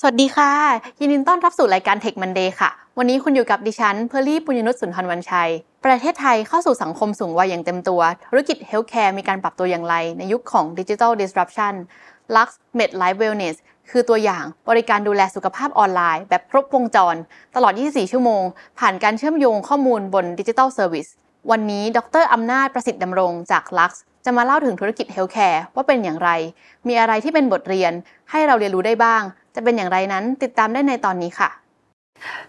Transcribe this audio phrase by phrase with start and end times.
[0.00, 0.50] สวัสดีค่ะ
[1.00, 5.50] ยินดีต้อนรับสู่รายการ Tech Monday ค่ะ วันนี้คุณอยู่กับดิฉัน เพอร์ลี่ปุญญนุชสุนทรวันชัย
[5.84, 11.74] ประเทศไทยเข้าสู่สังคมสูงวัยอย่างเต็มตัว ธุรกิจ healthcare มีการปรับตัวอย่างไร ในยุคของดิจิทัล disruption
[12.34, 12.48] Lux
[12.78, 13.56] Med Life Wellness
[13.90, 17.16] คือตัวอย่างบริการดูแลสุขภาพออนไลน์ แบบครบวงจร
[17.56, 18.42] ตลอด 24 ชั่วโมง
[18.78, 21.06] ผ่านการเชื่อมโยงข้อมูลบนดิจิทัล service
[21.50, 23.92] วันนี้ ดรอำนาจประสิทธิ์ดำรงจาก Lux
[24.24, 26.30] จะมาเล่าถึงธุรกิจ healthcare ว่าเป็นอย่างไร
[26.88, 27.92] มีอะไรที่เป็นบทเรียน
[28.30, 29.22] ให้เราเรียนรู้ได้บ้าง
[29.54, 31.50] จะเป็นอย่างไรนั้นติดตามได้ในตอนนี้ค่ะ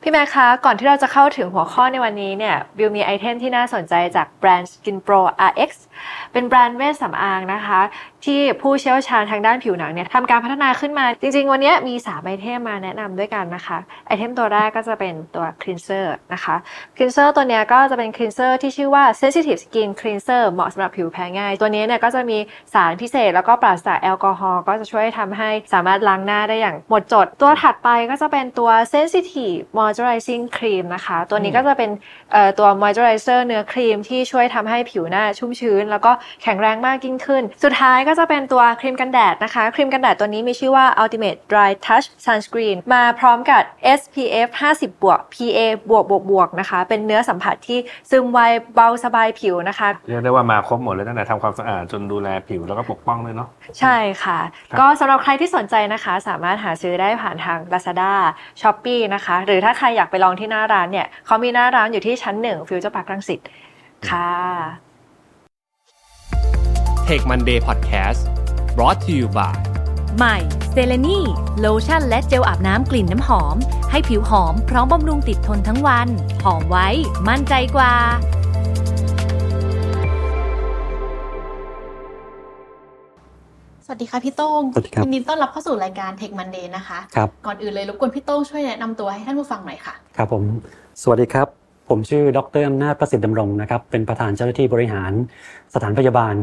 [0.01, 5.71] พี่แม่คะ ก่อนที่เราจะเข้าถึงหัวข้อในวันนี้เนี่ยบิวมี item ที่น่าสนใจจากแบรนด์ Skin Pro RX
[6.31, 7.81] เป็นแบรนด์เวชสำอางนะคะ
[8.25, 16.55] ที่ผู้เชี่ยวชาญทางด้านผิวหนังเนี่ยทำการพัฒนาขึ้นมา จริง ๆ วันนี้มี 3 item มาแนะนำด้วยกันนะคะ item ตัวแรกก็จะเป็นตัว cleanser นะคะ
[16.95, 22.37] cleanser ตัวนี้ก็จะเป็น cleanser ที่ชื่อว่า sensitive skin cleanser เหมาะสำหรับผิวแพ้ง่าย ตัวนี้เนี่ยก็จะมี
[22.73, 31.91] สารพิเศษ แล้วก็ปราศจากแอลกอฮอล์ก็จะช่วยทำให้สามารถล้างหน้าได้อย่างหมดจด ตัวถัดไปก็จะเป็นตัว sensitive moisturizing cream นะคะ ตัวนี้ก็จะเป็น
[32.60, 36.12] ตัว moisturizer เนื้อครีมที่ช่วยทำให้ผิวหน้าชุ่มชื้น แล้วก็
[36.43, 43.62] แข็งแรงมากยิ่งขึ้น สุดท้ายก็จะเป็นตัวครีมกันแดดนะคะ ครีมกันแดดตัวนี้มีชื่อว่า Ultimate Dry Touch Sunscreen มาพร้อมกับ
[43.99, 47.79] SPF 50บวก PA บวกบวกบวกนะคะ เป็นเนื้อสัมผัสที่
[48.10, 48.40] ซึมไว
[48.76, 53.48] เบาสบายผิวนะคะ เรียกได้ว่ามาครบหมดเลยตั้งแต่ทำความสะอาดจนดูแลผิวแล้วก็ปกป้องเลยเนาะ
[53.79, 54.40] ใช่ค่ะ
[54.79, 58.13] ก็สำหรับใครที่สนใจนะคะ สามารถหาซื้อได้ผ่านทาง Lazada
[58.62, 63.39] Shopee นะคะหรือถ้าใครอยากไปลองที่หน้าร้านเนี่ยเขามีหน้าร้านอยู่ที่ชั้นหนึ่งฟิวเจอร์พาร์ครังสิต
[64.09, 64.29] ค่ะ
[67.07, 68.19] Tech Monday Podcast
[68.75, 69.55] brought to you by
[70.17, 70.38] ใหม่
[70.72, 71.19] เซเลนี
[71.59, 73.55] โลชั่นและเจลอาบน้ำกลิ่นน้ำหอม
[73.91, 76.07] ให้ผิวหอมพร้อมบำรุงติดทนทั้งวัน
[76.44, 76.88] หอมไว้
[77.27, 77.94] มั่นใจกว่า
[83.90, 90.44] วัสดีค่ะพี่โต้งสวัสดีครับยินดีต้อนรับเข้าสู่รายการ Tech Monday นะคะครับก่อนอื่นเลยรบกวนพี่โต้งช่วยแนะนำตัวให้ท่านผู้ฟังหน่อยค่ะ ครับผม
[91.01, 91.47] สวัสดีครับ
[91.90, 95.11] ผมชื่อดรอำนาจประสิทธิ์ดำรงนะครับ เป็นประธานเจ้าหน้าที่บริหาร
[95.73, 96.35] สถานพยาบาล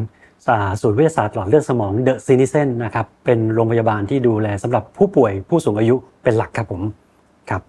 [0.83, 6.83] ศูนย์วิทยาศาสตร์หลอดเลือดสมองเดอะซีนิเซนนะครับ เป็นโรงพยาบาลที่ดูแลสำหรับผู้ป่วยผู้สูงอายุเป็นหลักครับผม
[7.51, 7.63] ครับ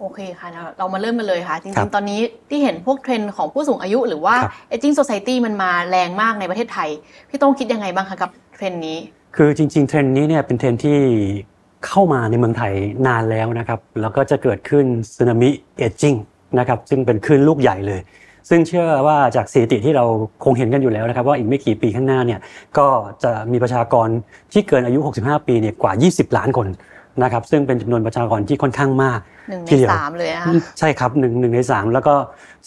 [0.00, 0.48] โอเคค่ะ
[0.78, 2.20] เรามาเริ่มกันเลยค่ะ จริงๆ ตอนนี้
[2.50, 4.34] ที่เห็นพวกเทรนด์ของผู้สูงอายุ หรือว่า
[4.72, 6.88] aging society มันมาแรงมากในประเทศไทย
[7.28, 8.98] พี่ต้องคิดยังไงบ้างคะกับเทรนด์นี้
[9.36, 10.98] คือจริง ๆ เทรนด์นี้เนี่ยเป็นเทรนด์ที่
[11.86, 12.72] เข้ามาในเมืองไทย
[13.06, 14.84] นานแล้วนะครับ แล้วก็จะเกิดขึ้น
[15.16, 16.14] สึนามิ aging
[16.58, 18.00] นะครับ ซึ่งเป็นคลื่นลูกใหญ่เลย
[18.48, 20.04] ซึ่งเชื่อว่าจากสถิติที่เรา
[20.44, 22.40] คงเห็นกันอยู่แล้วนะครับ ว่าอีกไม่กี่ปีข้างหน้าเนี่ย
[22.78, 22.86] ก็
[23.22, 24.08] จะมีประชากร
[24.52, 26.68] ที่เกินอายุ 65 ปีเนี่ยกว่า 20 ล้านคน
[27.22, 29.20] นะครับ ซึ่งเป็นจำนวนประชากรที่ค่อนข้างมาก
[29.50, 30.44] หนึ่งในสามเลยอะ
[30.78, 32.14] ใช่ครับหนึ่งหนึ่งในสามแล้วก็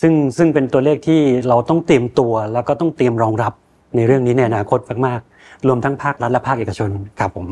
[0.01, 3.53] ซึ่งซึ่งเป็นตัวเลขที่เราต้องเตรียมตัวแล้วก็ต้องเตรียมรองรับ
[3.95, 6.89] ในเรื่องนี้ในอนาคตมากๆ รวมทั้งภาครัฐและภาคเอกชน
[7.19, 7.47] ครับผม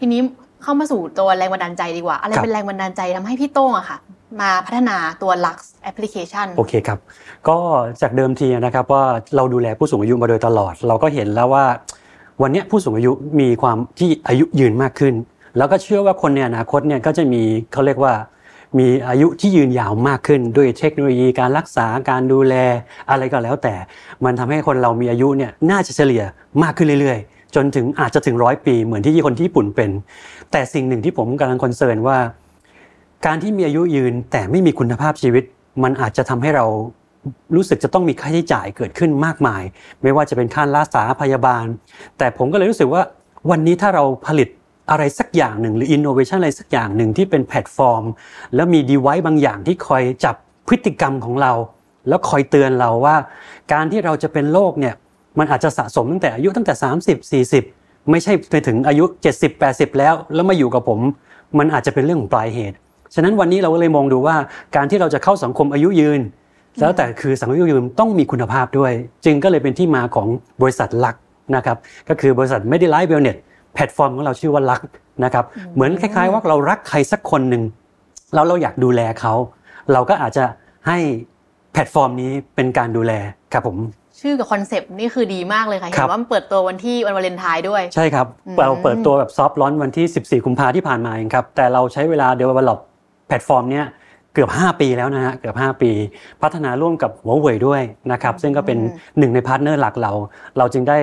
[0.00, 0.20] ทีนี้
[0.62, 3.98] เข้ามาสู่ตัวแรงบันดาลใจดีกว่า อะไรเป็นแรงบันดาลใจทำให้พี่โต้งอะค่ะ
[4.40, 5.56] มาพัฒนาตัว Lux
[5.90, 6.98] Application โอเคครับ
[7.48, 7.56] ก็
[8.02, 9.04] จากเดิมทีนะครับว่า
[9.36, 11.64] เราดูแลผู้สูงอายุมาโดยตลอด เราก็เห็นแล้วว่า
[12.42, 15.14] วันนี้ผู้สูงอายุมีความที่อายุยืนมากขึ้น
[15.56, 17.42] แล้วก็เชื่อว่าคนในอนาคตเนี่ยก็จะมี
[17.72, 18.12] เขาเรียกว่า
[18.78, 22.54] มีอายุที่ยืนยาวมากขึ้น ด้วยเทคโนโลยีการรักษาการดูแล
[23.10, 23.74] อะไรก็แล้วแต่
[24.24, 26.22] มันทำให้คนเรามีอายุเนี่ยน่าจะเฉลี่ย
[26.62, 29.90] มากขึ้นเรื่อยๆ จนถึงอาจจะถึงร้อยปี เหมือนที่คนที่ญี่ปุ่นเป็น
[30.52, 32.18] แต่สิ่งหนึ่งที่ผมกำลังคอนเซิร์นว่า
[33.26, 35.44] การที่มีอายุยืนแต่ไม่มีคุณภาพชีวิต
[35.82, 36.66] มันอาจจะทำให้เรา
[37.54, 39.62] รู้สึกจะต้องมีค่าใช้จ่ายเกิดขึ้นมากมาย
[40.02, 41.64] ไม่ว่าจะเป็นค่ารักษาพยาบาล
[42.18, 43.02] แต่ผมก็เลยรู้สึกว่า
[43.50, 44.48] วันนี้ถ้าเราผลิต
[44.90, 48.04] อะไรสักอย่างหนึ่ง หรืออินโนเวชันอะไรสักอย่างหนึ่งที่เป็นแพลตฟอร์ม
[48.54, 50.34] แล้วมี device บางอย่างที่คอยจับ
[50.68, 51.52] พฤติกรรมของเรา
[52.08, 53.16] แล้วคอยเตือนเราว่า
[53.72, 54.94] การที่เราจะเป็นโรคเนี่ย
[55.38, 56.74] มันอาจจะสะสมตั้งแต่อายุตั้งแต่
[57.42, 59.04] 30 40 ไม่ใช่ไปถึงอายุ
[59.38, 61.00] 70 80 แล้ว แล้วมาอยู่กับผม
[61.58, 62.76] มันอาจจะเป็นเรื่องของปลายเหตุ
[63.14, 64.36] ฉะนั้นวันนี้เราก็เลยมองดูว่า
[64.76, 66.20] การที่เราจะเข้าสังคมอายุยืน
[66.80, 68.92] แล้วแต่คือสังคมอายุยืนต้องมีคุณภาพด้วย
[69.24, 70.28] จึงก็เลยเป็นที่มาของ
[70.62, 71.16] บริษัทลัก
[71.56, 71.76] นะครับ
[72.08, 73.38] ก็คือบริษัท Medilife Wellness
[73.74, 74.82] แพลตฟอร์มของเราชื่อว่าลัก
[75.24, 77.62] นะครับเหมือนคล้ายๆ ว่าเรารักใครสักคนหนึ่ง
[78.34, 79.34] แล้วเราอยากดูแลเขา
[79.92, 80.44] เราก็อาจจะ
[80.88, 80.98] ให้
[81.72, 83.12] แพลตฟอร์มนี้เป็นการดูแล
[83.52, 83.78] ครับผม
[84.20, 88.26] ชื่อกับ concept นี่คือดีมากเลยค่ะเห็นว่ามันเปิดตัววันที่วันวาเลนไทน์ด้วย ใช่ครับ
[88.60, 92.80] เราเปิดตัวแบบ soft launch วันที่ 14 กุมภาที่ผ่านมาเองครับแต่เราใช้เวลา develop
[93.28, 93.84] แพลตฟอร์มเนี้ย
[94.34, 95.90] เกือบ 5 ปีแล้วนะฮะเกือบ 5 ปี
[96.42, 97.82] พัฒนาร่วมกับหัวเว่ยด้วย
[98.12, 98.78] นะครับซึ่งก็เป็น
[99.18, 100.12] หนึ่งใน partner หลักเรา
[100.58, 100.98] เราจึงได้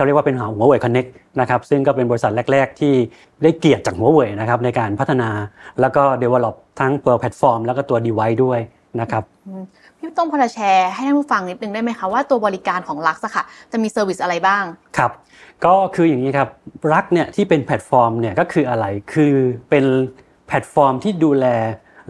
[0.00, 1.06] เขาเรียกว่าเป็นหัวเว่ย connect
[1.40, 2.94] นะครับซึ่งก็เป็นบริษัทแรก ๆ ที่
[3.42, 5.30] ได้เกียรติจากหัวเว่ยนะครับในการพัฒนา
[5.80, 8.60] แล้วก็ develop ทั้งตัวแพลตฟอร์ม แล้วก็ตัว device ด้วย
[9.00, 9.22] นะครับ
[9.96, 14.64] พี่ต้องพอจะแชร์ให้ท่านผู้ฟังนิดนึงได้ไหมคะว่าตัวบริการของลักซ์อะค่ะจะมี service อะไรบ้าง
[14.98, 15.10] ครับ
[15.64, 16.48] ก็คืออย่างนี้ครับ
[16.92, 19.34] รักเนี่ยที่เป็นแพลตฟอร์มเนี่ยก็คืออะไรคือ
[19.70, 19.84] เป็น
[20.46, 21.46] แพลตฟอร์มที่ดูแล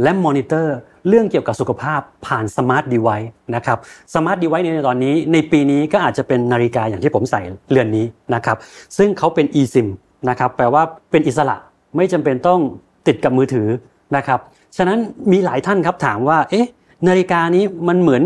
[0.02, 0.76] และมอนิเตอร์
[1.08, 3.78] เรื่องเกี่ยวกับสุขภาพผ่าน smart device นะครับ
[4.14, 8.56] smart device ในตอนนี้ ในปีนี้ก็อาจจะเป็นนาฬิกาอย่างที่ผมใส่เรือนนี้นะครับ
[8.98, 9.88] ซึ่งเขาเป็น eSIM
[10.28, 11.56] นะครับแปลว่าเป็นอิสระ
[11.96, 12.60] ไม่จำเป็นต้อง
[13.06, 13.68] ติดกับมือถือ
[14.16, 14.40] นะครับ
[14.76, 14.98] ฉะนั้น
[15.32, 16.66] มีหลายท่านครับถามว่าเอ๊ะ
[17.08, 18.22] นาฬิกานี้มันเหมือน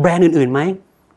[0.00, 0.60] แบรนด์อื่นๆไหม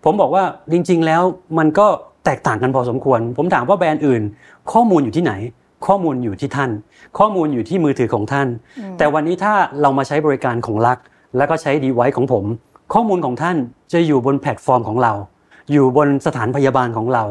[0.04, 1.22] ผมบอกว่าจริงๆแล้ว
[1.58, 1.88] มันก็
[2.26, 4.22] แตกต่างกันพอสมควร ผมถามว่าแบรนด์อื่น
[4.72, 5.34] ข้อมูลอยู่ที่ไหน
[5.88, 6.72] ข้อมูลอยู่ที่ท่าน
[7.18, 8.48] ข้อมูลอยู่ที่มือถือของท่าน
[8.98, 11.00] แต่วันนี้ถ้าเรามาใช้บริการของลัก
[11.38, 12.46] แล้วก็ใช้ device ของผม
[12.94, 13.58] ข้อมูลของท่าน
[13.94, 15.14] จะอยู่บนแพลตฟอร์มของเรา
[15.72, 17.24] อยู่บนสถานพยาบาลของเรา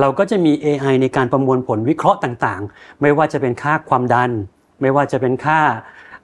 [0.00, 4.30] เราก็จะมี AI ในการประมวลผลวิเคราะห์ต่างๆ ไม่ว่าจะเป็นค่าความดัน
[4.80, 5.58] ไม่ว่าจะเป็นค่า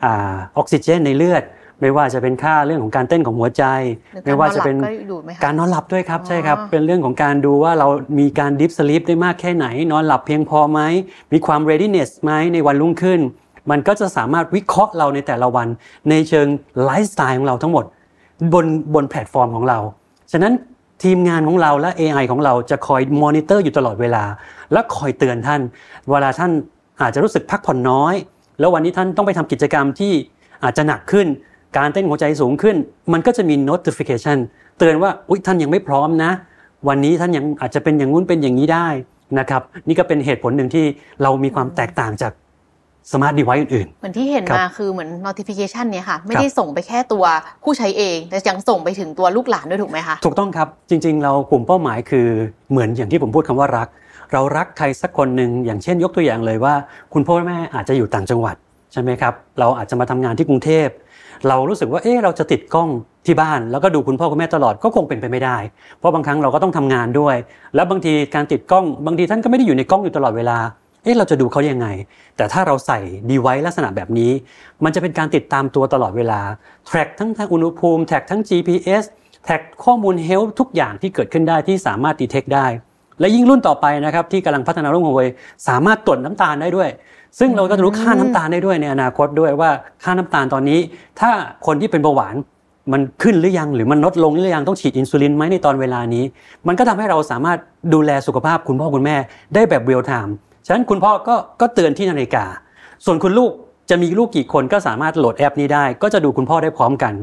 [0.07, 0.09] อ
[0.57, 1.43] อกซิเจนในเลือด
[1.81, 3.65] ไม่ว่าจะเป็นค่าเรื่องของการเต้นของหัวใจ
[4.13, 7.89] หรือการไม่ว่าจะเป็นนอนหลับก็ดูได้ไหมคะการนอนหลับด้วยครับอ๋อใช่ครับ เป็นเรื่องของการดูว่าเรา
[8.19, 10.81] มีการ deep sleep ได้มากแค่ไหน นอนหลับเพียงพอไหม
[11.33, 13.21] มีความ readiness ไหมในวันรุ่งขึ้น
[13.71, 15.69] มันก็จะสามารถวิเคราะห์เราในแต่ละวัน
[16.11, 16.47] ในเชิง
[16.85, 17.85] ไลฟ์สไตล์ของเราทั้งหมด
[18.53, 19.79] บนบนแพลตฟอร์มของเรา
[20.33, 20.53] ฉะนั้น
[21.03, 24.25] ทีมงานของเราและ AI ของเราจะคอยมอนิเตอร์อยู่ตลอดเวลา
[24.73, 25.61] และคอยเตือนท่าน
[26.11, 26.51] เวลาท่าน
[27.03, 28.15] อาจจะรู้สึกพักผ่อนน้อย
[28.59, 30.13] แล้ววันนี้ท่านต้องไปทำกิจกรรมที่
[30.65, 31.27] อาจจะหนักขึ้น
[31.77, 32.77] การเต้นหัวใจสูงขึ้น
[33.13, 34.39] มันก็จะมี notification
[34.79, 36.31] เตือนว่าอุ๊ยท่านยังไม่พร้อมนะ
[36.89, 38.89] วันนี้ท่านยังอาจจะเป็นอย่างงู้นเป็นอย่างนี้ได้
[39.39, 40.85] นะครับ นี่ก็เป็นเหตุผลหนึ่งที่
[41.23, 42.33] เรามีความแตกต่างจาก
[43.13, 47.25] สมาร์ท e v i c e อื่นเหมือนที่เห็นครับมาคือเหมือน notification เนี่ยค่ะ ไม่ได้ส่งไปแค่ตัว
[47.65, 52.27] ผู้ใช้เอง แต่ยังส่งไปถึงตัวลูกหลานด้วยถูกไหมคะ ถูกต้องครับ จริง ๆ เรากลุ่มเป้าหมายคือ
[52.71, 53.89] เหมือนอย่างที่ผมพูดคำว่ารัก
[54.33, 56.75] เรารักใครสักคนหนึ่งอย่างเช่นยกตัวอย่างเลยว่า
[57.13, 58.57] คุณพ่อแม่อาจจะอยู่ต่างจังหวัด
[58.93, 60.89] ใช่ไหมครับ เราอาจจะมาทำงานที่กรุงเทพ
[61.49, 62.89] เรารู้สึกว่าเอ๊ะเราจะติดกล้อง
[63.27, 65.57] ที่บ้าน แล้วก็ดูคุณพ่อคุณแม่ตลอดก็คงเป็นไปไม่ได้
[65.99, 67.37] เพราะบางครั้งเราก็ต้องทำงานด้วย
[67.75, 70.59] แล้วบางทีการติดกล้อง บางทีท่านก็ไม่ได้อยู่ในกล้องอยู่ตลอดเวลา
[71.03, 71.87] เอ๊ะเราจะดูเขายังไง
[72.37, 72.99] แต่ถ้าเราใส่
[73.31, 74.33] ดีไว c e ลักษณะแบบนี้
[74.85, 76.41] มันจะเป็นการติดตามตัวตลอดเวลา
[76.87, 79.05] แทร็กทั้งทางอุณหภูมิแทร็กทั้ง GPS
[79.45, 82.67] แท็กข้อมูลเฮลท์ทุกอย่างที่เกิดขึ้นได้ที่สามารถ detect ได้
[83.21, 85.29] และยิ่งรุ่นต่อไปนะครับที่กำลังพัฒนารุ่นหัวเว่ย
[85.69, 86.89] สามารถตรวจน้ำตาลได้ด้วย
[87.39, 89.71] ซึ่งเราก็จะรู้ค่าน้ำตาลได้ด้วยในอนาคตด้วยว่า
[90.05, 90.81] ค่าน้ำตาลตอนนี้
[91.21, 91.31] ถ้า
[91.67, 92.35] คนที่เป็นเบาหวาน
[92.93, 96.25] มันขึ้นหรือยังหรือมันลดลงหรือยังต้องฉีดอินซูลินไหมในตอนเวลานี้
[96.67, 97.59] มันก็ทำให้เราสามารถ
[97.95, 99.17] ดูแลสุขภาพคุณพ่อคุณแม่
[99.55, 100.35] ได้แบบ real-time
[100.67, 102.45] ฉะนั้นคุณพ่อก็ก็เตือนที่นาฬิกา
[103.05, 103.51] ส่วนคุณลูก
[103.91, 107.15] จะมีลูกกี่คนก็สามารถโหลดแอปนี้ได้ ก็จะดูคุณพ่อได้พร้อมกัน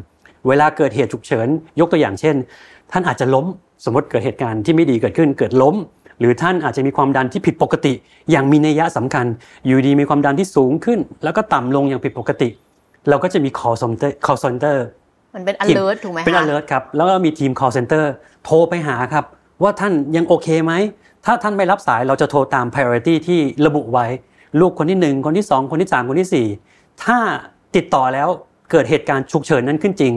[0.47, 1.47] เวลาเกิดเหตุฉุกเฉิน
[1.79, 2.35] ยกตัวอย่างเช่น
[2.91, 3.45] ท่านอาจจะล้ม
[3.85, 5.75] สมมติเกิดเหตุการณ์ที่ไม่ดีเกิดขึ้นเกิดล้ม
[6.21, 7.93] หรือท่านอาจจะมีความดันที่ผิดปกติ
[8.31, 9.25] อย่างมีนัยยะสำคัญ
[9.65, 12.49] อยู่ดีมีความดันที่สูงขึ้น แล้วก็ต่ำลงอย่างผิดปกติ
[13.09, 14.77] เราก็จะมี call center call center
[15.35, 18.05] มันเป็น alert ถูกไหมคะเป็น alert ครับ แล้วก็มีทีม call center
[18.45, 19.25] โทรไปหาครับ
[19.63, 20.73] ว่าท่านยังโอเคไหม
[21.25, 24.05] ถ้าท่านไม่รับสายเราจะโทรตาม priority ที่ระบุไว้
[24.59, 27.17] ลูกคนที่ 1 คนที่ 2 คนที่ 3 คนที่ 4 ถ้า
[27.75, 28.27] ติดต่อแล้ว
[28.71, 30.13] เกิดเหตุการณ์ฉุกเฉินนั้นขึ้นจริง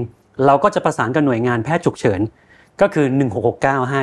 [0.47, 2.21] เราก็จะประสานกับหน่วยงานแพทย์ฉุกเฉิน
[2.81, 3.07] ก็คือ
[3.49, 4.03] 1669 ให้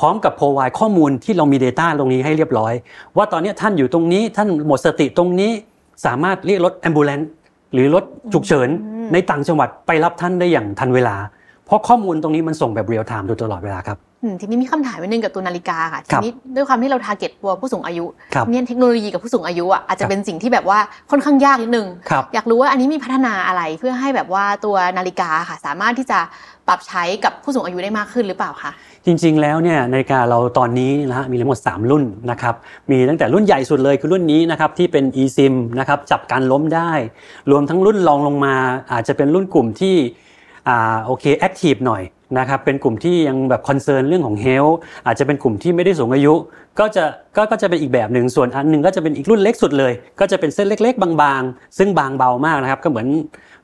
[0.00, 2.72] พร้อมกับ provide ข้อมูลที่เรามี Data ตรงนี้ให้เรียบร้อย
[3.16, 5.50] ว่าตอนนี้ท่านอยู่ตรงนี้ท่านหมดสติตรงนี้
[6.06, 7.26] สามารถเรียกรถ ambulance
[7.72, 8.68] หรือรถฉุกเฉิน
[9.12, 11.16] ในต่างจังหวัดไปรับท่านได้อย่างทันเวลา
[11.66, 20.78] เพราะข้อมูลตรงนี้มันส่งแบบ real-time โดยตลอดเวลาครับอืม ทีนี้มีคำถามนิดนึงกับตัวนาฬิกาค่ะคทีรับนี้ด้วยความที่เรา target ตัวผู้สูงอายุครับเนี่ยเทคโนโลยีกับผู้สูงอายุอะอาจครัจะบเป็นสิ่งที่แบบว่า
[21.10, 26.18] ค่อนข้างยากนิดนึงครับอยากรู้ว่าอันนี้มีพัฒนาอะไรเพื่อให้แบบว่าตัวนาฬิกาค่ะ สามารถที่จะ
[26.68, 28.72] ปรับใช้กับผู้สูงอายุได้มากขึ้นหรือเปล่าคะ
[29.06, 32.54] จริง ๆ แล้วเนี่ยนาฬิกาเราตอนนี้นะฮะมีทั้งหมด 3 รุ่นนะครับ
[32.90, 36.92] มีตั้งแต่รุ่นใหญ่สุดเลยคือรุ่นนี้นะครับที่เป็น eSIM นะครับจับการล้มได้
[37.50, 38.54] รวมทั้งรุ่นรองลงมา
[38.92, 39.96] อาจจะเป็นรุ่นกลุ่มที่
[40.68, 42.02] อ่าโอเค active หน่อย
[42.38, 44.66] นะครับเป็นกลุ่มที่ยังแบบ concern เรื่องของ health
[45.06, 46.34] อาจจะเป็นกลุ่มที่ไม่ได้สูงอายุ
[46.78, 47.04] ก็จะ
[47.36, 53.08] ก็ก็จะเป็นอีกแบบหนึ่งส่วนอันหนึ่งก็จะเป็นอีกรุ่นเล็กสุดเลย ก็จะเป็นเส้นเล็ก ๆ บางๆ ซึ่งบางเบามากนะครับก็เหมือน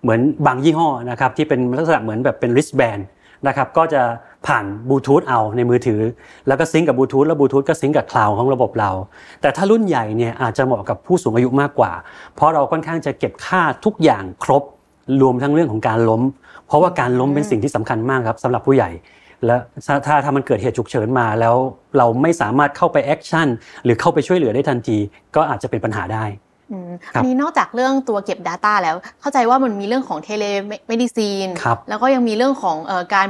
[0.02, 3.02] เหมือนบางยี่ห้อนะครับที่เป็นลักษณะเหมือนแบบเป็น wristband
[3.46, 4.02] นะครับก็จะ
[4.46, 6.00] ผ่านบลูทูธเอาในมือถือ
[6.48, 8.90] แล้วก็ sync กับบลูทูธแล้วบลูทูธก็ sync กับ cloud ของระบบเรา
[9.40, 11.92] แต่ถ้ารุ่นใหญ่เนี่ยอาจจะเหมาะกับผู้สูงอายุมากกว่า
[12.34, 14.62] เพราะเราค่อนข้างจะเก็บค่าทุกอย่างครบ
[15.22, 16.22] รวมทั้งเรื่องของการล้ม
[16.66, 18.90] เพราะว่าการล้มเป็นสิ่งที่สำคัญมากครับสำหรับผู้ใหญ่
[19.46, 21.54] และถ้าถ้าถ้ามันเกิดเหตุฉุกเฉินมาแล้ว
[21.98, 23.46] เราไม่สามารถเข้าไป action
[23.84, 24.98] หรือเข้าไปช่วยเหลือได้ทันที
[25.36, 26.24] ก็อาจจะเป็นปัญหาได้
[26.72, 33.28] อืมครับอันนี้นอกจากเรื่องตัวเก็บ Data แล้วเข้าใจว่ามันมีเรื่องของ telemedicine ครับแล้วก็ยังมีเรื่องของเอ่อการ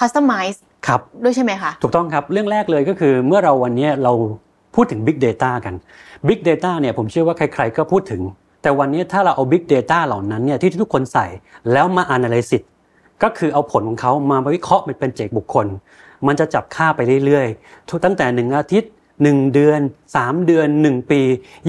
[0.00, 4.12] customize ครับด้วยใช่ไหมคะถูกต้องครับเรื่องแรกเลยก็คือเมื่อเราวันนี้เรา
[4.74, 5.74] พูดถึง Big Data กัน
[6.28, 8.22] Big Data เนี่ยผมเชื่อว่าใครๆก็พูดถึง
[8.62, 11.26] แต่วันนี้ถ้าเราเอา Big Data เหล่านั้นเนี่ยที่ทุกคนใส่
[11.72, 12.62] แล้วมา Analysis
[13.22, 15.66] ก็คือเอาผลของเขามาวิเคราะห์เป็นเจกบุคคล
[16.26, 18.90] มันจะจับค่าไปเรื่อยๆทุกตั้งแต่หนึ่งอาทิตย์
[19.22, 19.80] หนึ่งเดือน
[20.16, 21.20] สามเดือนหนึ่งปี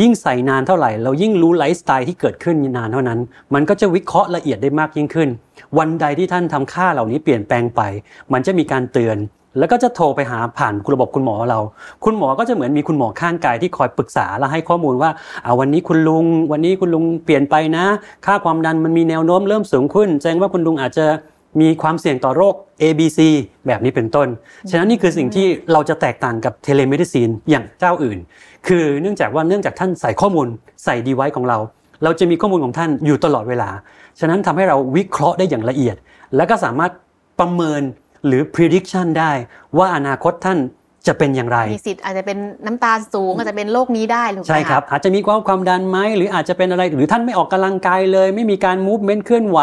[0.02, 3.20] ยิ่งใส่นานเท่าไหร่ เรายิ่งรู้ไลฟ์สไตล์ที่เกิดขึ้นนานเท่านั้น
[3.54, 5.30] มันก็จะวิเคราะห์ละเอียดได้มากยิ่งขึ้น
[5.78, 7.82] วันใดที่ท่านทำค่าเหล่านี้เปลี่ยนแปลงไป
[8.34, 9.18] มันจะมีการเตือน
[9.60, 11.60] แล้วก็จะโทรไปหาผ่านระบบคุณหมอเรา
[12.06, 15.10] คุณหมอก็จะเหมือนมีคุณหมอข้างกายที่คอยปรึกษาและให้ข้อมูลว่า
[15.46, 17.86] อ่าวันนี้คุณลุง วันนี้คุณลุงเปลี่ยนไปนะ
[18.26, 21.06] ค่าความดันมันมีแนวโน้มเริ่มสูงขึ้นแสดงว่าคุณลุงอาจจะ
[21.62, 23.20] มีความเสี่ยงต่อโรค A B C
[23.68, 24.28] แบบนี้เป็นต้น
[24.70, 28.20] ฉะนั้นนี่คือสิ่งที่เราจะแตกต่างกับ telemedicine อย่างเจ้าอื่น
[28.68, 30.48] คือเนื่องจากว่าเนื่องจากท่านใส่ข้อมูล
[30.84, 31.58] ใส่ดีไว้ของเรา
[32.04, 33.70] เราจะมีข้อมูลของท่านอยู่ตลอดเวลา
[34.20, 35.96] ฉะนั้นทำให้เราวิเคราะห์ได้อย่างละเอียด
[36.36, 36.92] และก็สามารถ
[37.40, 37.82] ประเมิน
[38.26, 39.32] หรือ prediction ได้
[39.78, 40.60] ว่าอนาคตท่าน
[41.08, 49.60] จะเป็นอย่างไรมีสิทธิ์อาจจะเป็นน้ำตาลสูงอาจจะเป็นโรคนี้ได้หรือเปล่าใช่ครับ อาจจะมีความความดันไหมหรืออาจจะเป็นอะไร หรือท่านไม่ออกกำลังกายเลย ไม่มีการมูฟเมนต์เคลื่อนไหว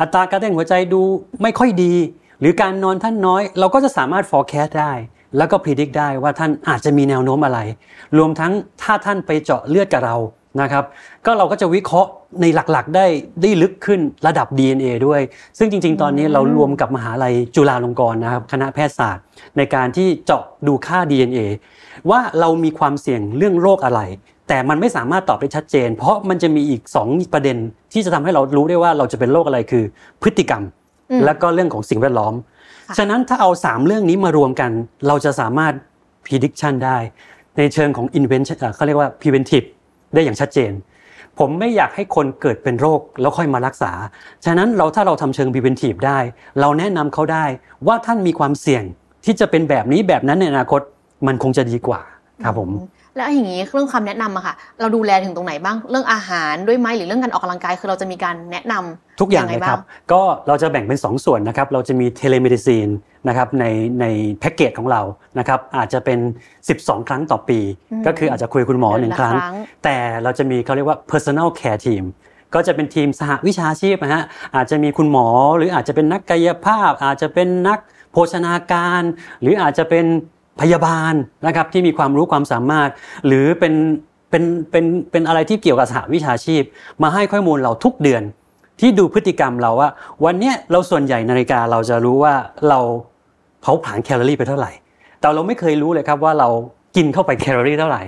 [0.00, 1.02] อัตราการเต้นหัวใจดู
[1.42, 1.94] ไม่ค่อยดี
[2.40, 4.92] หรือการนอนท่านน้อย เราก็จะสามารถ forecast ได้
[5.36, 7.58] แล้วก็ predict ได้ว่าท่านอาจจะมีแนวโน้มอะไร
[8.18, 10.16] รวมทั้งถ้าท่านไปเจาะเลือดกับเรา
[10.60, 10.84] นะครับ
[11.26, 13.06] ก็เราก็จะวิเคราะห์ในหลักๆ ได้
[13.42, 15.20] ได้ลึกขึ้นระดับ DNA ด้วย
[15.58, 19.24] ซึ่งจริง ๆ ตอนนี้เรารวมกับมหาลัยจุฬาลงกรณ์นะครับคณะแพทยศาสตร์
[19.56, 21.40] ในการที่เจาะดูค่า DNA
[22.10, 24.00] ว่าเรามีความเสี่ยงเรื่องโรคอะไร
[24.48, 27.56] แต่มันไม่สามารถตอบได้ชัดเจน เพราะมันจะมีอีก 2 ประเด็น
[27.92, 29.84] ที่จะทำให้เรารู้ได้ว่าเราจะเป็นโรคอะไรคือ
[30.22, 30.62] พฤติกรรม
[31.10, 32.34] อืมแล้วก็เรื่องของสิ่งแวดล้อม
[32.88, 34.70] ค่ะฉะนั้นถ้าเอา 3 เรื่องนี้มารวมกัน
[35.08, 35.74] เราจะสามารถ
[36.26, 36.98] prediction ได้
[37.56, 39.66] ในเชิงของ invention เอ่อเขาเรียกว่า preventive
[40.14, 40.72] ได้อย่างชัดเจน
[41.38, 43.92] ผมไม่อยากให้คนเกิดเป็นโรคแล้วค่อยมารักษา
[44.44, 46.18] ฉะนั้นเราถ้าเราทำเชิง preventive ได้
[46.60, 47.44] เราแนะนำเขาได้
[47.86, 48.84] ว่าท่านมีความเสี่ยง
[49.24, 50.80] ที่จะเป็นแบบนี้แบบนั้นในอนาคต
[51.26, 52.00] มันคงจะดีกว่า
[52.44, 52.70] ครับผม
[53.16, 62.88] แล้วอย่างนี้เรื่องคำแนะนำอะค่ะ เราดูแลถึงตรงไหนบ้างเรื่องอาหารด้วยไหมหรือเรื่องการออกกำลังกายคือเราจะมีการแนะนำทุกอย่างไเลยครับบ้ก็เราจะแบ่งเป็น 2 ส่วนนะครับ เราจะมี telemedicine
[63.28, 63.64] นะครับใน
[64.00, 64.06] ใน
[64.40, 65.02] แพ็กเกจของเรา
[65.38, 66.18] นะครับอาจจะเป็น
[66.64, 67.58] 12 ครั้งต่อปี
[67.92, 72.04] อืมก็คืออาจจะคุยกับคุณหมอเดือนหนึ่งละครั้งครั้ง แต่เราจะมีเขาเรียกว่า personal care team
[72.54, 74.24] ก็จะเป็นทีมสหวิชาชีพนะฮะ
[74.56, 77.78] อาจจะมีคุณหมอหรืออาจจะเป็นนักกายภาพ อาจจะเป็นนัก
[78.12, 79.02] โภชนาการ
[79.40, 80.04] หรืออาจจะเป็น
[80.60, 81.14] พยาบาล
[81.46, 82.90] นะครับที่มีความรู้ความสามารถ
[83.26, 83.74] หรือเป็น
[84.30, 86.62] เป็นเป็นเป็นอะไรที่เกี่ยวกับสหวิชาชีพ
[87.02, 88.22] มาให้ข้อมูลเราทุกเดือน
[88.80, 89.90] ที่ดูพฤติกรรมเราว่า
[90.24, 92.34] วันเนี้ยเราส่วนใหญ่นาฬิกาเราจะรู้ว่า
[92.68, 92.80] เรา
[93.62, 94.72] เผาผลาญแคลอรี่ไปเท่าไหร่
[95.20, 96.48] แต่เราไม่เคยรู้เลยครับว่าเรา
[96.96, 98.02] กินเข้าไปแคลอรี่เท่าไหร่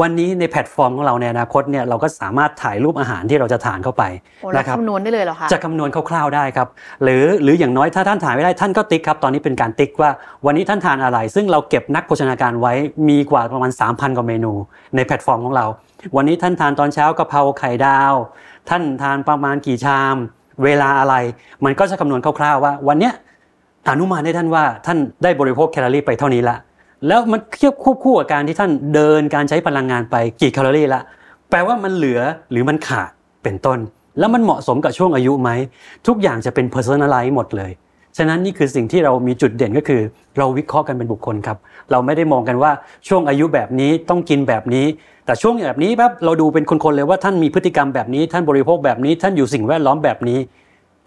[0.00, 4.04] วันนี้ในแพลตฟอร์มของเราในอนาคตเนี่ยเราก็สามารถถ่ายรูปอาหารที่เราจะทานเข้าไป
[4.42, 6.68] โอ้เรานะครับคำนวณได้เลยเหรอคะจะคำนวณคร่าวๆได้ครับ
[7.02, 10.10] หรือหรืออย่างน้อยถ้าท่านถ่ายไม่ได้ท่านก็ติ๊กครับตอนนี้เป็นการติ๊กว่า
[10.46, 12.72] วันนี้ท่านทานอะไร ซึ่งเราเก็บนักโภชนาการไว้
[13.08, 14.52] มีกว่าประมาณ 3,000 กว่าเมนู
[14.96, 15.66] ในแพลตฟอร์มของเรา
[16.16, 18.14] วันนี้ท่านทานตอนเช้ากะเพราไข่ดาว
[18.68, 20.16] ท่านทานประมาณกี่ชาม
[20.64, 21.14] เวลาอะไร
[21.64, 23.14] มันก็จะคำนวณคร่าวๆว่า วันเนี้ย
[23.88, 26.56] อนุมานได้ท่านว่าท่านได้บริโภคแคลอรี่ไปเท่านี้ละ
[27.06, 31.00] แล้วมันเทียบควบคู่กับการที่ท่านเดินการใช้พลังงานไปกี่แคลอรี่ละ
[31.50, 33.10] แปลว่ามันเหลือหรือมันขาด
[33.42, 33.78] เป็นต้น
[34.18, 35.50] แล้วมันเหมาะสมกับช่วงอายุไหม
[36.06, 37.70] ทุกอย่างจะเป็น personalize หมดเลย
[38.16, 40.00] ฉะนั้นนี่คือสิ่งที่เรามีจุดเด่นก็คือ
[40.38, 41.58] เราวิเคราะห์กันเป็นบุคคลครับ
[41.90, 42.72] เราไม่ได้มองกันว่า
[43.08, 44.86] ช่วงอายุแบบนี้ต้องกินแบบนี้
[45.26, 50.38] แต่ช่วงแบบนี้แบบเราดูเป็นคนๆเลยว่าท่านมีพฤติกรรมแบบนี้ ท่านบริโภคแบบนี้ ท่านอยู่สิ่งแวดล้อมแบบนี้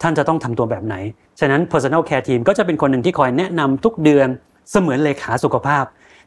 [0.02, 0.94] ท่านจะต้องทำตัวแบบไหน
[1.40, 4.28] ฉะนั้น personal care team ก็จะเป็นคนหนึ่งที่คอยแนะนำทุกเดือน
[4.70, 5.84] เสมือนเลขาสุขภาพ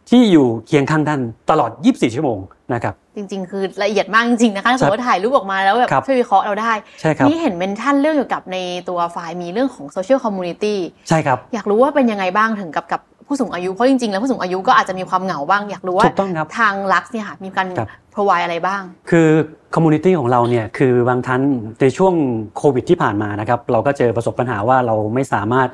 [0.09, 2.39] ที่อยู่เคียงข้างท่านตลอด 24 ชั่วโมง
[2.73, 8.57] นะครับจริงๆ คือละเอียดมากจริงๆนะคะถ้าสมมติว่าถ่ายรูปออกมาแล้วแบบครับช่วยวิเคราะห์เราได้ใช่ครับนี่เห็นเมนชั่นเรื่องเกี่ยวกับใน
[8.89, 10.75] ตัวไฟล์มีเรื่องของ social community
[11.09, 19.29] ใช่ครับ อยากรู้ว่าเป็นยังไงบ้างถึงกับกับผู้สูงอายุ เพราะจริงๆ แล้วผู้สูงอายุก็อาจจะมีความเหงาบ้าง อยากรู้ว่าถูกต้องครับทางลักซ์เนี่ยค่ะมีการครับ provide อะไรบ้าง คือ
[19.75, 21.41] community ของเราเนี่ยคือบางท่าน
[21.81, 22.13] ในช่วง
[22.57, 25.69] โควิดที่ผ่านมานะครับเราก็เจอประสบปัญหาว่าเราไม่สามารถ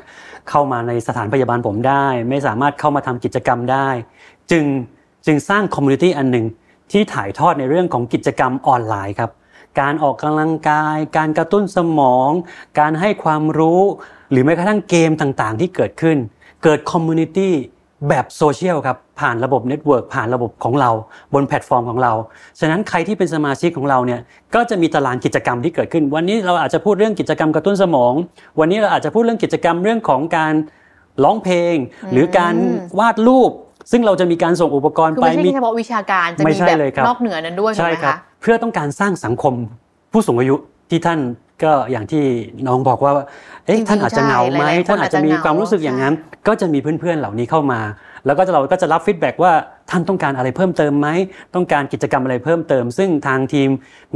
[0.49, 3.87] เข้ามาในสถานพยาบาลผมได้ ไม่สามารถเข้ามาทำกิจกรรมได้
[4.51, 4.65] จึง
[5.25, 6.45] จึงสร้าง community อันหนึ่ง
[6.91, 9.31] ที่ถ่ายทอดในเรื่องของกิจกรรมออนไลน์ครับ
[9.79, 12.29] การออกกำลังกาย การกระตุ้นสมอง
[12.79, 13.81] การให้ความรู้
[14.31, 16.17] หรือแม้กระทั่งเกมต่างๆ ที่เกิดขึ้น
[16.63, 17.53] เกิด community
[18.09, 20.89] แบบโซเชียลครับผ่านระบบ network ผ่านระบบของเรา
[21.33, 22.13] บนแพลตฟอร์มของเรา
[22.59, 24.19] ฉะนั้นใครที่เป็นสมาชิกของเราเนี่ย
[24.55, 28.13] ก็จะมีตารางกิจกรรมที่เกิดขึ้น วันนี้เราอาจจะพูดเรื่องกิจกรรมกระตุ้นสมอง
[28.59, 30.53] วันนี้เราอาจจะพูดเรื่องกิจกรรมเรื่องของการ
[31.23, 31.75] ร้องเพลง
[32.11, 32.55] หรือการ
[32.99, 33.51] วาดรูป
[33.91, 39.53] ซึ่งเราจะมีการส่งอุปกรณ์คือไปไม่ใช่มีแค่เฉพาะวิชาการจะไม่มีใช่แบบเลยครับนอกเหนือนั้นด้วยถูกใช่ไหมครับคะเพื่อต้องการสร้างสังคม
[40.11, 40.55] ผู้สูงอายุ
[40.89, 41.19] ที่ท่าน
[41.63, 42.23] ก็อย่างที่
[42.67, 43.13] น้องบอกว่า
[43.65, 46.13] เอ๊ะจริงๆท่านอาจจะเหงาไหมใช่หลายๆคนท่านอาจจะมีอาจจะเหงาความรู้สึกอย่างนั้น
[46.47, 47.79] ก็จะมีเพื่อนๆเหล่านี้เข้ามา
[48.25, 49.51] แล้วก็จะเราก็จะรับฟีดแบ็กว่า
[49.89, 51.07] ท่านต้องการอะไรเพิ่มเติมไหม
[51.55, 53.69] ต้องการกิจกรรมอะไรเพิ่มเติม ซึ่งทางทีม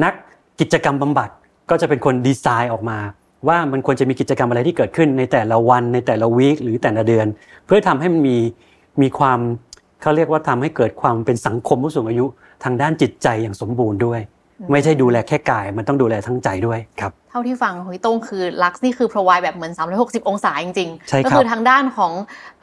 [0.03, 0.13] นัก
[0.59, 1.29] กิจกรรมบำบัด
[1.69, 2.99] ก็จะเป็นคนดีไซน์ออกมา
[3.47, 7.27] ว่ามันควรจะมีกิจกรรมอะไรที่เกิดขึ้นในแต่ละวันในแต่ละวีคหรือแต่ละเดือน
[7.65, 8.37] เพื่อทำให้มันมี
[9.01, 9.39] มีความ
[10.01, 12.25] เขาเรียกว่าทำให้เกิดความเป็นสังคมผู้สูงอายุ
[12.63, 14.19] ทางด้านจิตใจอย่างสมบูรณ์ด้วย
[14.71, 22.11] ไม่ใช่ดูแลแค่กาย มันต้องดูแลทั้งใจด้วยครับ เท่าที่ฟังของพี่โต้งคือลักซ์นี่คือ provide แบบเหมือน 360 องศาจริงใช่ๆครับก็คือทางด้านของ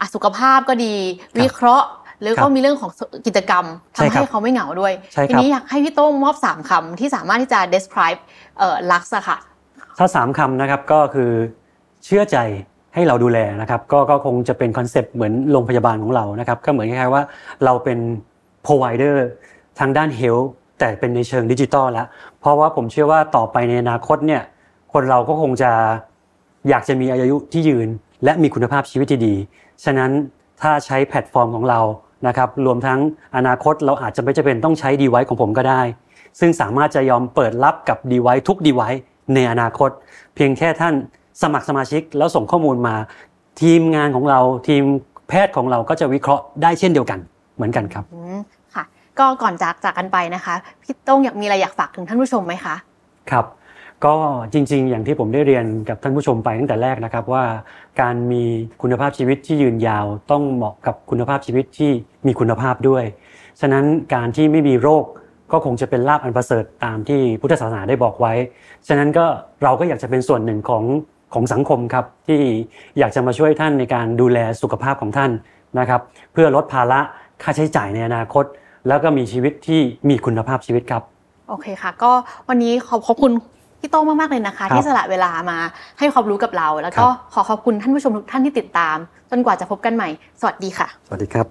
[0.00, 0.94] อะสุขภาพก็ดี
[1.40, 1.88] วิเคราะห์
[2.20, 2.90] หรือครัก็บมีเรื่องของ
[3.26, 8.20] กิจกรรมใช่ทำครับให้เขาไม่เหงาด้วยใช่ครับทีนี้อยากให้พี่โต้งมอบ 3คำที่สามารถที่จะ describe
[8.58, 9.38] เอ่อลักซ์อะค่ะ
[9.98, 11.30] ถ้าสามคำนะครับก็คือ
[12.04, 12.38] เชื่อใจ
[12.94, 17.22] ให้เราดูแลนะครับก็ก็คงจะเป็นคอนเซปต์เหมือนโรงพยาบาลของเรานะครับก็เหมือนคล้ายๆว่า
[17.64, 17.98] เราเป็น
[18.66, 19.16] provider
[19.78, 20.48] ทางด้าน health
[20.80, 22.06] แต่เป็นในเชิงดิจิตอลแล้ว
[22.40, 24.42] เพราะว่าผมเชื่อว่าต่อไปในอนาคตเนี่ย
[24.92, 25.70] คนเราก็คงจะ
[26.68, 27.88] อยากจะมีอายุที่ยืน
[28.24, 29.34] และมีคุณภาพชีวิตที่ดี
[29.84, 30.10] ฉะนั้น
[30.62, 31.80] ถ้าใช้แพลตฟอร์มของเรา
[32.26, 33.00] นะครับรวมทั้ง
[33.36, 35.82] อนาคตเราอาจจะไม่จำเป็นต้องใช้ดีไวของผมก็ได้
[36.40, 38.82] ซึ่งสามารถจะยอมเปิดรับกับดีไวทุกดีไว
[39.34, 39.90] ในอนาคต
[40.34, 40.94] เพียงแค่ท่าน
[41.42, 42.94] สมัครสมาชิกแล้วส่งข้อมูลมา
[43.62, 44.82] ทีมงานของเราทีม
[45.28, 47.18] แพทย์ของเราก็จะวิเคราะห์ได้เช่นเดียวกัน
[47.56, 48.04] เหมือนกันครับ
[49.20, 52.74] ก็ก่อนจากจากกันไปนะคะพี่โต้งอยากมีอะไรอยากฝากถึงท่านผู้ชมไหมคะ
[53.30, 53.46] ครับ
[54.04, 54.14] ก็
[54.52, 57.44] จริงๆ อย่างที่ผมได้เรียนกับท่านผู้ชมไปตั้งแต่แรกนะครับว่า
[58.00, 58.42] การมี
[58.82, 61.90] คุณภาพชีวิตที่ยืนยาวต้องเหมาะกับคุณภาพชีวิตที่
[62.26, 63.04] มีคุณภาพด้วย
[63.60, 63.84] ฉะนั้น
[64.14, 65.04] การที่ไม่มีโรค
[65.52, 68.32] ก็คงจะเป็นลาภอันประเสริฐตามที่พุทธศาสนาได้บอกไว้
[68.88, 69.26] ฉะนั้นก็
[69.62, 70.84] เราก็อยากจะเป็นส่วนหนึ่งของ
[71.34, 72.40] ของสังคมครับที่
[72.98, 75.30] อยากจะมาช่วยท่านในการดูแลสุขภาพของท่าน
[75.78, 76.00] นะครับ
[76.32, 77.00] เพื่อลดภาระ
[77.42, 78.44] ค่าใช้จ่ายในอนาคต
[78.88, 81.02] แล้วก็มีชีวิตที่มีคุณภาพชีวิตครับ
[81.48, 82.12] โอเคค่ะ ก็
[82.48, 83.32] วันนี้ขอบขอบคุณ
[83.80, 85.58] พี่โต้งมาก ๆ เลยนะคะครับที่สละเวลามา
[85.98, 88.96] ให้ความรู้กับเรา แล้วก็ครับขอขอบคุณท่านผู้ชมทุกท่านที่ติดตาม
[89.30, 90.08] จนกว่าจะพบกันใหม่
[90.40, 91.46] สวัสดีค่ะ สวัสดีครับ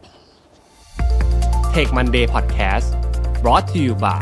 [1.73, 2.87] Take Monday Podcast
[3.43, 4.21] brought to you by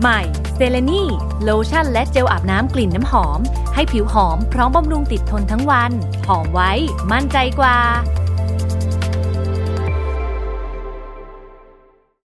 [0.00, 0.20] ใหม่
[0.54, 1.02] เซเลนี
[1.44, 3.40] โลชั่นและเจลอาบน้ำกลิ่นน้ำหอม
[3.74, 5.92] ให้ผิวหอมพร้อมบำรุงติดทนทั้งวัน
[6.28, 6.72] หอมไว้
[7.12, 7.76] มั่นใจกว่า